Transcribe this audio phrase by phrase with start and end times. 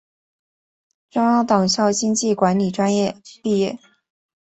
[1.11, 3.77] 中央党校经济管理专业毕业。